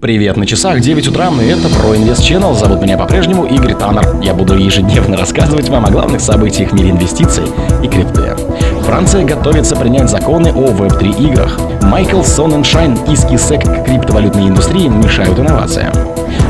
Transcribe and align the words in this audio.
Привет, 0.00 0.36
на 0.36 0.46
часах 0.46 0.78
9 0.78 1.08
утра, 1.08 1.28
и 1.42 1.46
это 1.46 1.68
про 1.70 1.96
Инвест 1.96 2.22
Channel. 2.22 2.54
Зовут 2.54 2.80
меня 2.80 2.96
по-прежнему 2.96 3.46
Игорь 3.46 3.74
Таннер. 3.74 4.20
Я 4.22 4.32
буду 4.32 4.56
ежедневно 4.56 5.16
рассказывать 5.16 5.68
вам 5.70 5.86
о 5.86 5.90
главных 5.90 6.20
событиях 6.20 6.70
в 6.70 6.74
мире 6.74 6.90
инвестиций 6.90 7.42
и 7.82 7.88
крипты. 7.88 8.36
Франция 8.82 9.24
готовится 9.24 9.74
принять 9.74 10.08
законы 10.08 10.52
о 10.54 10.68
Web3 10.68 11.30
играх. 11.30 11.58
Майкл 11.82 12.22
Соненшайн 12.22 12.96
иски 13.10 13.36
СЭК 13.36 13.64
к 13.64 13.86
криптовалютной 13.86 14.46
индустрии 14.46 14.86
мешают 14.86 15.36
инновациям. 15.36 15.92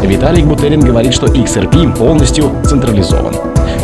Виталик 0.03 0.45
Бутерин 0.45 0.81
говорит, 0.81 1.15
что 1.15 1.27
XRP 1.27 1.97
полностью 1.97 2.53
централизован. 2.67 3.35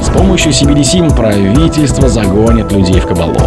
С 0.02 0.10
помощью 0.10 0.52
CBDC 0.52 1.16
правительство 1.16 2.10
загонит 2.10 2.70
людей 2.70 3.00
в 3.00 3.06
кабалу. 3.06 3.40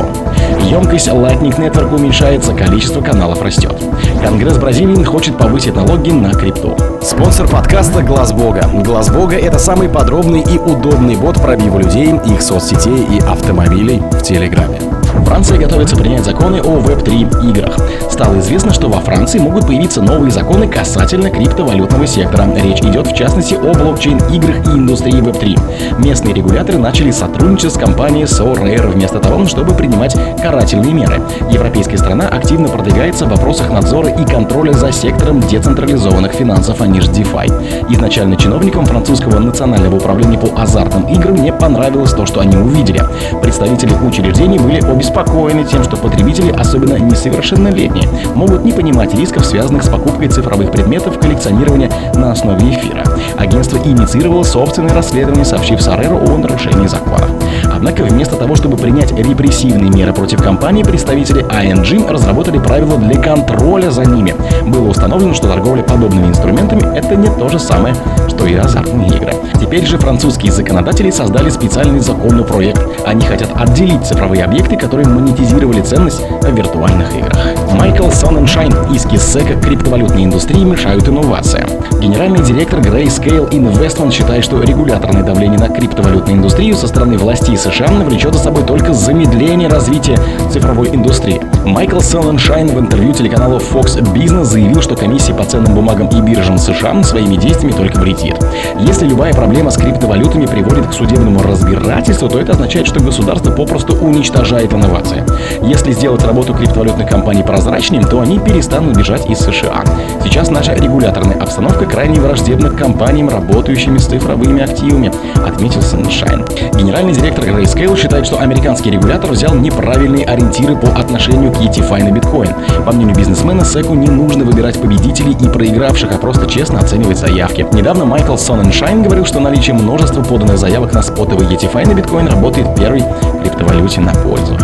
Емкость 0.69 1.07
Lightning 1.07 1.55
Network 1.57 1.95
уменьшается, 1.95 2.53
количество 2.53 3.01
каналов 3.01 3.41
растет. 3.41 3.75
Конгресс 4.21 4.57
Бразилии 4.57 5.03
хочет 5.03 5.37
повысить 5.37 5.75
налоги 5.75 6.11
на 6.11 6.33
крипту. 6.33 6.75
Спонсор 7.01 7.47
подкаста 7.47 8.01
Глаз 8.01 8.33
Бога. 8.33 8.69
Глаз 8.73 9.09
Бога 9.09 9.35
это 9.37 9.59
самый 9.59 9.89
подробный 9.89 10.41
и 10.41 10.57
удобный 10.57 11.15
бот 11.15 11.41
пробива 11.41 11.79
людей, 11.79 12.13
их 12.25 12.41
соцсетей 12.41 13.05
и 13.11 13.19
автомобилей 13.19 14.01
в 14.11 14.21
Телеграме. 14.21 14.79
Франция 15.25 15.57
готовится 15.57 15.95
принять 15.95 16.25
законы 16.25 16.61
о 16.61 16.77
Web3 16.79 17.49
играх. 17.49 17.77
Стало 18.17 18.39
известно, 18.39 18.73
что 18.73 18.89
во 18.89 18.99
Франции 18.99 19.37
могут 19.37 19.67
появиться 19.67 20.01
новые 20.01 20.31
законы 20.31 20.67
касательно 20.67 21.29
криптовалютного 21.29 22.07
сектора. 22.07 22.47
Речь 22.55 22.79
идет 22.79 23.05
в 23.05 23.15
частности 23.15 23.53
о 23.53 23.71
блокчейн-играх 23.75 24.65
и 24.65 24.69
индустрии 24.69 25.21
Web3. 25.21 25.99
Местные 26.03 26.33
регуляторы 26.33 26.79
начали 26.79 27.11
сотрудничать 27.11 27.73
с 27.75 27.77
компанией 27.77 28.23
Sorare 28.23 28.87
вместо 28.87 29.19
того, 29.19 29.45
чтобы 29.45 29.75
принимать 29.75 30.17
карательные 30.41 30.93
меры. 30.93 31.21
Европейская 31.51 31.99
страна 31.99 32.27
активно 32.27 32.69
продвигается 32.69 33.27
в 33.27 33.29
вопросах 33.29 33.69
надзора 33.69 34.09
и 34.09 34.25
контроля 34.25 34.73
за 34.73 34.91
сектором 34.91 35.39
децентрализованных 35.39 36.31
финансов, 36.31 36.81
а 36.81 36.87
не 36.87 36.97
DeFi. 36.97 37.93
Изначально 37.93 38.35
чиновникам 38.35 38.87
французского 38.87 39.37
национального 39.37 39.97
управления 39.97 40.39
по 40.39 40.59
азартным 40.59 41.07
играм 41.07 41.35
не 41.35 41.53
понравилось 41.53 42.13
то, 42.13 42.25
что 42.25 42.39
они 42.39 42.57
увидели. 42.57 43.03
Представители 43.43 43.93
учреждений 43.93 44.57
были 44.57 44.83
обеспокоены 44.83 45.65
тем, 45.65 45.83
что 45.83 45.97
потребители, 45.97 46.51
особенно 46.51 46.95
несовершеннолетние, 46.95 48.06
могут 48.35 48.63
не 48.63 48.71
понимать 48.71 49.13
рисков, 49.13 49.45
связанных 49.45 49.83
с 49.83 49.89
покупкой 49.89 50.27
цифровых 50.29 50.71
предметов 50.71 51.19
коллекционирования 51.19 51.91
на 52.15 52.31
основе 52.31 52.71
эфира. 52.71 53.03
Агентство 53.37 53.77
инициировало 53.77 54.43
собственное 54.43 54.93
расследование, 54.93 55.45
сообщив 55.45 55.81
Сареру 55.81 56.17
о 56.17 56.37
нарушении 56.37 56.87
законов. 56.87 57.29
Однако 57.77 58.03
вместо 58.03 58.35
того, 58.35 58.55
чтобы 58.55 58.75
принять 58.75 59.11
репрессивные 59.11 59.91
меры 59.91 60.11
против 60.11 60.41
компании, 60.41 60.81
представители 60.81 61.43
ING 61.43 62.11
разработали 62.11 62.57
правила 62.57 62.97
для 62.97 63.21
контроля 63.21 63.91
за 63.91 64.03
ними. 64.03 64.33
Было 64.65 64.89
установлено, 64.89 65.35
что 65.35 65.47
торговля 65.47 65.83
подобными 65.83 66.25
инструментами– 66.25 66.81
это 66.97 67.15
не 67.15 67.27
то 67.27 67.49
же 67.49 67.59
самое, 67.59 67.93
что 68.27 68.47
и 68.47 68.55
азартные 68.55 69.09
игры. 69.09 69.31
Теперь 69.61 69.85
же 69.85 69.99
французские 69.99 70.51
законодатели 70.51 71.11
создали 71.11 71.51
специальный 71.51 71.99
законный 71.99 72.43
проект. 72.43 72.81
Они 73.05 73.21
хотят 73.21 73.51
отделить 73.53 74.07
цифровые 74.07 74.43
объекты, 74.43 74.75
которые 74.75 75.07
монетизировали 75.07 75.81
ценность 75.81 76.23
в 76.41 76.51
виртуальных 76.51 77.15
играх. 77.15 77.37
Майкл 77.73 78.09
Соненшайн 78.09 78.73
из 78.91 79.05
Киссека 79.05 79.53
криптовалютной 79.61 80.23
индустрии 80.23 80.63
мешают 80.63 81.07
инновациям. 81.07 81.69
Генеральный 81.99 82.43
директор 82.43 82.79
Grayscale 82.79 83.49
Investment 83.49 84.11
считает, 84.11 84.43
что 84.43 84.61
регуляторное 84.61 85.23
давление 85.23 85.57
на 85.57 85.67
криптовалютную 85.67 86.37
индустрию 86.37 86.75
со 86.75 86.87
стороны 86.87 87.17
властей 87.17 87.57
США 87.57 87.89
навлечет 87.89 88.35
за 88.35 88.39
собой 88.39 88.63
только 88.63 88.93
замедление 88.93 89.67
развития 89.67 90.15
цифровой 90.51 90.89
индустрии. 90.89 91.41
Майкл 91.65 91.99
Соненшайн 91.99 92.67
в 92.67 92.79
интервью 92.79 93.13
телеканалу 93.13 93.57
Fox 93.57 93.99
Business 94.13 94.43
заявил, 94.43 94.81
что 94.81 94.95
комиссия 94.95 95.33
по 95.33 95.43
ценным 95.43 95.73
бумагам 95.73 96.07
и 96.09 96.21
биржам 96.21 96.59
США 96.59 97.03
своими 97.03 97.35
действиями 97.35 97.71
только 97.71 97.99
вредит. 97.99 98.35
Если 98.79 99.07
любая 99.07 99.33
проблема 99.33 99.71
с 99.71 99.77
криптовалютами 99.77 100.45
приводит 100.45 100.87
к 100.87 100.93
судебному 100.93 101.41
разбирательству, 101.41 102.29
то 102.29 102.39
это 102.39 102.51
означает, 102.51 102.85
что 102.85 102.99
государство 102.99 103.51
попросту 103.51 103.95
уничтожает 103.95 104.71
инновации. 104.71 105.23
Если 105.63 105.91
сделать 105.93 106.23
работу 106.23 106.53
криптовалютных 106.53 107.09
компаний 107.09 107.41
прозрачнее, 107.41 108.03
то 108.03 108.21
они 108.21 108.37
перестанут 108.37 108.95
бежать 108.95 109.27
из 109.29 109.39
США. 109.39 109.83
Сейчас 110.23 110.51
наша 110.51 110.73
регуляторная 110.75 111.37
обстановка 111.41 111.86
крайне 111.87 112.19
враждебна 112.19 112.69
к 112.69 112.77
компаниям, 112.77 113.29
работающими 113.29 113.97
с 113.97 114.05
цифровыми 114.05 114.63
активами, 114.63 115.11
отметил 115.45 115.81
Sunshine. 115.81 116.77
Генеральный 116.77 117.13
директор 117.13 117.45
Grayscale 117.45 117.97
считает, 117.97 118.25
что 118.25 118.39
американский 118.39 118.91
регулятор 118.91 119.31
взял 119.31 119.55
неправильные 119.55 120.25
ориентиры 120.25 120.75
по 120.75 120.89
отношению 120.89 121.51
к 121.51 121.57
ETFI 121.57 122.03
на 122.03 122.11
биткоин. 122.11 122.53
По 122.85 122.91
мнению 122.91 123.15
бизнесмена, 123.15 123.61
SEC 123.61 123.95
не 123.95 124.07
нужно 124.07 124.43
выбирать 124.43 124.79
победителей 124.81 125.35
и 125.39 125.47
проигравших, 125.47 126.11
а 126.11 126.17
просто 126.17 126.47
честно 126.47 126.79
оценивать 126.79 127.17
заявки. 127.17 127.65
Недавно 127.71 128.05
Майкл 128.05 128.35
Соненшайн 128.35 129.03
говорил, 129.03 129.25
что 129.25 129.39
наличие 129.39 129.75
множества 129.75 130.21
поданных 130.21 130.57
заявок 130.57 130.93
на 130.93 131.01
спотовый 131.01 131.47
ETFI 131.47 131.87
на 131.87 131.93
биткоин 131.93 132.27
работает 132.27 132.75
первой 132.75 133.03
криптовалюте 133.41 134.01
на 134.01 134.13
пользу. 134.13 134.56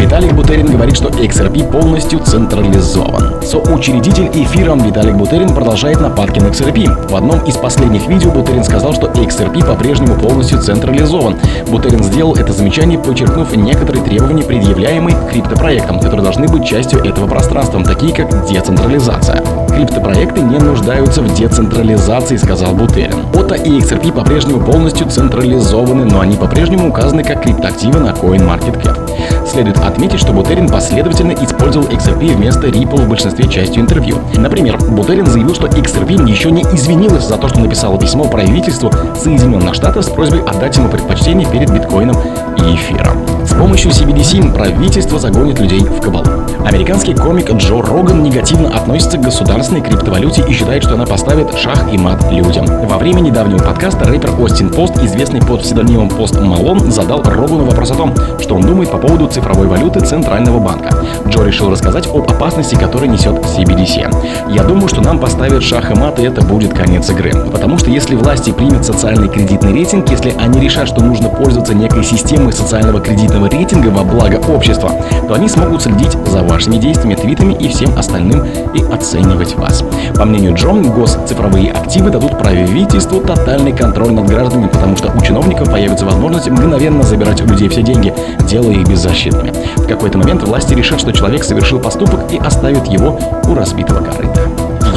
Виталик 0.00 0.32
Бутерин 0.32 0.64
говорит, 0.64 0.96
что 0.96 1.10
XRP 1.10 1.70
полностью 1.70 2.20
централизован. 2.20 3.42
Соучредитель 3.42 4.30
эфиром 4.32 4.82
Виталик 4.82 5.14
Бутерин 5.14 5.54
продолжает 5.54 6.00
нападки 6.00 6.40
на 6.40 6.46
XRP. 6.46 7.10
В 7.10 7.14
одном 7.14 7.44
из 7.44 7.58
последних 7.58 8.06
видео 8.08 8.30
Бутерин 8.30 8.64
сказал, 8.64 8.94
что 8.94 9.08
XRP 9.08 9.64
по-прежнему 9.66 10.14
полностью 10.18 10.58
централизован. 10.62 11.36
Бутерин 11.68 12.02
сделал 12.02 12.34
это 12.34 12.50
замечание, 12.54 12.98
подчеркнув 12.98 13.54
некоторые 13.54 14.02
требования, 14.02 14.42
предъявляемые 14.42 15.18
криптопроектам, 15.30 16.00
которые 16.00 16.22
должны 16.22 16.48
быть 16.48 16.66
частью 16.66 17.04
этого 17.04 17.26
пространства, 17.26 17.84
такие 17.84 18.14
как 18.14 18.48
децентрализация. 18.48 19.44
Криптопроекты 19.68 20.40
не 20.40 20.58
нуждаются 20.58 21.20
в 21.20 21.34
децентрализации, 21.34 22.36
сказал 22.36 22.72
Бутерин. 22.72 23.26
ОТА 23.34 23.56
и 23.56 23.78
XRP 23.78 24.12
по-прежнему 24.12 24.60
полностью 24.64 25.08
централизованы, 25.08 26.06
но 26.06 26.20
они 26.20 26.36
по-прежнему 26.36 26.88
указаны 26.88 27.22
как 27.22 27.42
криптоактивы 27.42 28.00
на 28.00 28.10
CoinMarketCap. 28.10 29.39
Следует 29.50 29.78
отметить, 29.78 30.20
что 30.20 30.32
Бутерин 30.32 30.68
последовательно 30.68 31.32
использовал 31.32 31.88
XRP 31.88 32.36
вместо 32.36 32.68
Ripple 32.68 33.04
в 33.04 33.08
большинстве 33.08 33.48
частью 33.48 33.82
интервью. 33.82 34.18
Например, 34.36 34.78
Бутерин 34.78 35.26
заявил, 35.26 35.56
что 35.56 35.66
XRP 35.66 36.28
еще 36.30 36.52
не 36.52 36.62
извинилась 36.62 37.26
за 37.26 37.36
то, 37.36 37.48
что 37.48 37.58
написала 37.58 37.98
письмо 37.98 38.28
правительству 38.28 38.92
Соединенных 39.16 39.74
Штатов 39.74 40.04
с 40.04 40.08
просьбой 40.08 40.42
отдать 40.44 40.76
ему 40.76 40.88
предпочтение 40.88 41.50
перед 41.50 41.68
биткоином 41.68 42.16
и 42.58 42.76
эфиром. 42.76 43.18
С 43.44 43.52
помощью 43.54 43.90
CBDC 43.90 44.54
правительство 44.54 45.18
загонит 45.18 45.58
людей 45.58 45.80
в 45.80 46.00
кабалу. 46.00 46.44
Американский 46.64 47.14
комик 47.14 47.50
Джо 47.50 47.82
Роган 47.82 48.22
негативно 48.22 48.68
относится 48.68 49.18
к 49.18 49.22
государственной 49.22 49.80
криптовалюте 49.80 50.44
и 50.46 50.52
считает, 50.52 50.84
что 50.84 50.94
она 50.94 51.06
поставит 51.06 51.52
шах 51.56 51.92
и 51.92 51.98
мат 51.98 52.30
людям. 52.30 52.66
Во 52.66 52.98
время 52.98 53.20
недавнего 53.20 53.58
подкаста 53.58 54.04
рэпер 54.04 54.40
Остин 54.40 54.70
Пост, 54.70 54.96
известный 55.02 55.40
под 55.40 55.62
псевдонимом 55.62 56.08
Пост 56.10 56.38
Малон, 56.38 56.92
задал 56.92 57.22
Рогану 57.22 57.64
вопрос 57.64 57.90
о 57.90 57.94
том, 57.94 58.14
что 58.38 58.54
он 58.54 58.62
думает 58.62 58.90
по 58.90 58.98
поводу 58.98 59.26
цифровой 59.40 59.68
валюты 59.68 60.00
Центрального 60.00 60.58
банка. 60.58 60.90
Джо 61.26 61.44
решил 61.44 61.70
рассказать 61.70 62.06
об 62.06 62.30
опасности, 62.30 62.74
которую 62.74 63.10
несет 63.10 63.36
CBDC. 63.36 64.52
Я 64.52 64.64
думаю, 64.64 64.88
что 64.88 65.00
нам 65.00 65.18
поставят 65.18 65.62
шах 65.62 65.90
и 65.90 65.94
мат, 65.98 66.18
и 66.20 66.24
это 66.24 66.42
будет 66.42 66.74
конец 66.74 67.08
игры. 67.08 67.32
Потому 67.50 67.78
что 67.78 67.90
если 67.90 68.16
власти 68.16 68.50
примут 68.50 68.84
социальный 68.84 69.28
кредитный 69.28 69.72
рейтинг, 69.72 70.10
если 70.10 70.34
они 70.38 70.60
решат, 70.60 70.88
что 70.88 71.02
нужно 71.02 71.30
пользоваться 71.30 71.74
некой 71.74 72.04
системой 72.04 72.52
социального 72.52 73.00
кредитного 73.00 73.48
рейтинга 73.48 73.88
во 73.88 74.04
благо 74.04 74.36
общества, 74.48 74.92
то 75.26 75.34
они 75.34 75.48
смогут 75.48 75.82
следить 75.82 76.16
за 76.26 76.42
вашими 76.42 76.76
действиями, 76.76 77.14
твитами 77.14 77.54
и 77.54 77.68
всем 77.68 77.96
остальным 77.98 78.44
и 78.74 78.82
оценивать 78.92 79.54
вас. 79.56 79.82
По 80.20 80.26
мнению 80.26 80.54
Джон, 80.54 80.82
госцифровые 80.82 81.72
активы 81.72 82.10
дадут 82.10 82.38
правительству 82.38 83.22
тотальный 83.22 83.72
контроль 83.72 84.12
над 84.12 84.26
гражданами, 84.26 84.68
потому 84.68 84.94
что 84.94 85.10
у 85.10 85.20
чиновников 85.22 85.70
появится 85.70 86.04
возможность 86.04 86.50
мгновенно 86.50 87.02
забирать 87.02 87.40
у 87.40 87.46
людей 87.46 87.70
все 87.70 87.82
деньги, 87.82 88.12
делая 88.46 88.74
их 88.74 88.86
беззащитными. 88.86 89.54
В 89.78 89.86
какой-то 89.86 90.18
момент 90.18 90.42
власти 90.42 90.74
решат, 90.74 91.00
что 91.00 91.14
человек 91.14 91.42
совершил 91.42 91.80
поступок 91.80 92.30
и 92.30 92.36
оставят 92.36 92.86
его 92.86 93.18
у 93.48 93.54
разбитого 93.54 94.04
корыта. 94.04 94.42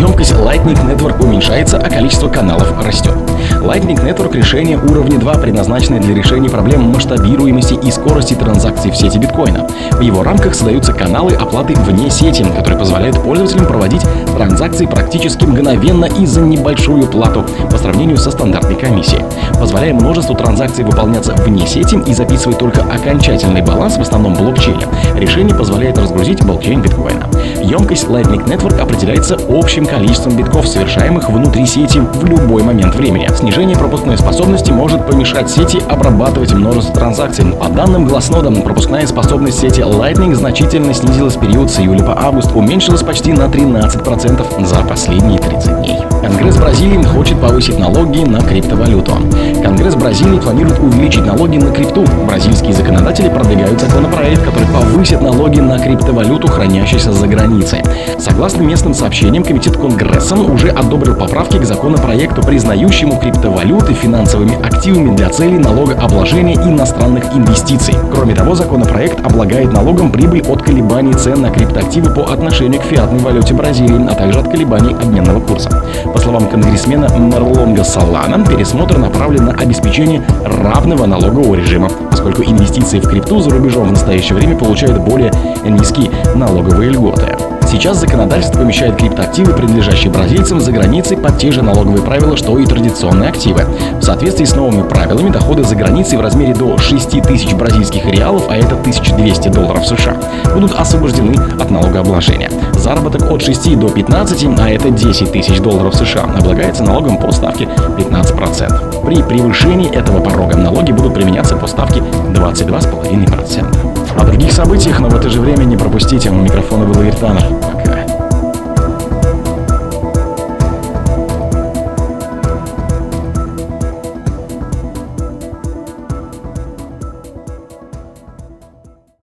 Емкость 0.03 0.34
Lightning 0.34 0.78
Network 0.86 1.24
уменьшается, 1.24 1.78
а 1.78 1.90
количество 1.90 2.27
каналов 2.27 2.74
растет. 2.86 3.13
Lightning 3.62 4.04
Network 4.04 4.36
решение 4.36 4.77
уровня 4.77 5.18
2 5.18 5.33
предназначено 5.36 5.98
для 5.98 6.13
решения 6.13 6.50
проблем 6.50 6.92
масштабируемости 6.92 7.75
и 7.75 7.89
скорости 7.89 8.33
транзакций 8.33 8.92
в 8.92 8.98
сети 8.98 9.18
биткоина. 9.18 9.66
В 9.92 10.01
его 10.01 10.22
рамках 10.24 10.56
создаются 10.56 10.92
каналы 10.92 11.33
оплаты 11.36 11.74
вне 11.75 12.10
сети, 12.10 12.44
которые 12.44 12.80
позволяют 12.80 13.24
пользователям 13.24 13.66
проводить 13.66 14.01
транзакции 14.36 14.88
практически 14.88 15.45
мгновенно 15.45 16.06
и 16.06 16.25
за 16.25 16.42
небольшую 16.42 17.07
плату 17.07 17.45
по 17.72 17.77
сравнению 17.77 18.18
со 18.18 18.31
стандартной 18.31 18.75
комиссией, 18.75 19.24
позволяя 19.57 19.94
множеству 19.94 20.36
транзакций 20.36 20.83
выполняться 20.83 21.33
вне 21.45 21.66
сети 21.66 21.98
и 22.06 22.13
записывать 22.13 22.57
только 22.57 22.81
окончательный 22.81 23.62
баланс 23.62 23.95
в 23.95 24.01
основном 24.01 24.33
блокчейне. 24.33 24.86
Решение 25.16 25.56
позволяет 25.56 25.98
разгрузить 25.98 26.44
блокчейн 26.44 26.81
биткоина. 26.81 27.30
Емкость 27.63 28.07
Lightning 28.07 28.45
Network 28.45 28.80
определяется 28.80 29.38
общим 29.50 29.86
количеством 29.86 30.36
битков, 30.36 30.68
совершаемых 30.68 31.30
внутри 31.30 31.65
сети 31.65 32.00
в 32.00 32.25
любой 32.25 32.62
момент 32.62 32.94
времени. 32.95 33.30
Снижение 33.33 33.77
пропускной 33.77 34.18
способности 34.18 34.71
может 34.71 35.07
помешать 35.07 35.50
сети 35.50 35.81
обрабатывать 35.89 36.54
множество 36.54 36.94
транзакций. 36.94 37.45
По 37.54 37.69
данным 37.69 38.07
Glassnode, 38.07 38.62
пропускная 38.63 39.07
способность 39.07 39.60
сети 39.60 39.81
Lightning 39.81 40.36
значительно 40.36 40.94
снизилась 40.94 41.36
в 41.36 41.39
период 41.39 41.71
с 41.71 41.80
июля 41.80 42.04
по 42.04 42.19
август, 42.19 42.51
уменьшилась 42.54 43.01
почти 43.01 43.31
на 43.31 43.44
13% 43.44 44.65
за 44.65 44.75
последние 44.83 45.39
30 45.39 45.77
дней. 45.80 46.12
Бразилии 46.63 47.04
хочет 47.04 47.42
повысить 47.42 47.77
налоги 47.77 48.24
на 48.24 48.39
криптовалюту. 48.39 49.12
Конгресс 49.62 49.95
Бразилии 49.95 50.39
планирует 50.39 50.80
увеличить 50.80 51.25
налоги 51.25 51.57
на 51.57 51.71
крипту. 51.71 52.06
Бразильские 52.25 52.71
законодатели 52.71 53.27
продвигают 53.27 53.81
законопроект, 53.81 54.45
который 54.45 54.69
повысит 54.69 55.19
налоги 55.19 55.60
на 55.60 55.77
криптовалюту, 55.77 56.48
хранящуюся 56.48 57.12
за 57.12 57.27
границей. 57.27 57.83
Согласно 58.18 58.62
местным 58.62 58.94
сообщениям, 58.94 59.44
Комитет 59.44 59.75
Конгресса 59.75 60.36
уже 60.36 60.69
одобрил 60.69 61.15
поправки 61.15 61.57
к 61.57 61.65
законопроекту, 61.65 62.42
признающему 62.42 63.19
криптовалюты 63.19 63.94
финансовыми 63.94 64.56
активами 64.65 65.18
для 65.18 65.30
целей 65.30 65.57
налогообложения 65.57 66.56
иностранных 66.56 67.25
инвестиций. 67.36 67.95
Кроме 68.13 68.36
того, 68.36 68.56
законопроект 68.56 69.19
облагает 69.25 69.74
налогом 69.74 70.13
прибыль 70.13 70.44
от 70.48 70.62
колебаний 70.62 71.13
цен 71.13 71.42
на 71.42 71.50
криптоактивы 71.50 72.13
по 72.13 72.31
отношению 72.31 72.80
к 72.80 72.86
фиатной 72.86 73.19
валюте 73.19 73.54
Бразилии, 73.54 74.07
а 74.10 74.15
также 74.15 74.39
от 74.39 74.50
колебаний 74.50 74.94
обменного 74.94 75.42
курса. 75.42 75.69
По 76.06 76.19
словам 76.19 76.52
конгрессмена 76.53 77.07
Мерлонга 77.17 77.83
Салана, 77.83 78.45
пересмотр 78.45 79.00
направлен 79.00 79.45
на 79.45 79.53
обеспечение 79.53 80.21
равного 80.45 81.07
налогового 81.07 81.55
режима, 81.55 81.89
поскольку 82.11 82.44
инвестиции 82.44 83.00
в 83.00 83.09
крипту 83.09 83.39
за 83.39 83.50
рубежом 83.50 83.88
в 83.88 83.91
настоящее 83.91 84.35
время 84.35 84.55
получают 84.55 85.00
более 85.00 85.31
низкие 85.65 86.11
налоговые 86.35 86.91
льготы. 86.91 87.52
Сейчас 87.74 87.98
законодательство 87.98 88.60
помещает 88.60 88.98
криптоактивы, 88.98 89.52
принадлежащие 89.54 90.12
бразильцам, 90.12 90.62
за 90.62 90.72
границей 90.72 91.18
под 91.18 91.40
те 91.40 91.52
же 91.52 91.64
налоговые 91.64 92.04
правила, 92.04 92.38
что 92.38 92.60
и 92.60 92.68
традиционные 92.68 93.30
активы. 93.30 93.66
В 94.00 94.04
соответствии 94.04 94.46
с 94.46 94.56
новыми 94.56 94.88
правилами, 94.88 95.31
доходы 95.31 95.64
за 95.64 95.75
границей 95.75 96.20
в 96.20 96.22
размере 96.22 96.54
до 96.54 96.78
6 96.78 97.24
тысяч 97.24 97.52
бразильских 97.56 98.06
реалов, 98.06 98.44
а 98.48 98.58
это 98.58 98.75
1200 98.75 99.48
долларов 99.50 99.88
США, 99.88 100.16
будут 100.54 100.75
освобождены 100.75 101.36
от 101.60 101.72
налогообложения. 101.72 102.52
Заработок 102.74 103.31
от 103.31 103.42
6 103.42 103.80
до 103.80 103.90
15, 103.90 104.60
а 104.60 104.70
это 104.70 104.92
10 104.92 105.31
тысяч 105.31 105.60
долларов 105.60 105.96
США, 105.96 106.25
облагается 106.25 106.84
налогом 106.84 107.18
по 107.18 107.31
ставке 107.31 107.64
15%. 107.64 109.04
При 109.04 109.24
превышении 109.24 109.92
этого 109.92 110.20
порога 110.20 110.56
налоги 110.56 110.92
будут 110.92 111.16
применяться 111.16 111.58
по 111.58 111.66
ставке 111.66 112.02
22,5%. 112.02 113.94
О 114.16 114.25
других 114.25 114.52
событиях, 114.52 115.00
но 115.00 115.10
в 115.10 115.16
это 115.16 115.28
же 115.30 115.42
время 115.42 115.64
не 115.64 115.75
пропустите. 115.75 116.30
У 116.30 116.36
микрофона 116.36 116.86
был 116.86 116.94
Таннер. 117.20 117.62